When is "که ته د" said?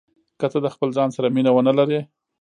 0.39-0.67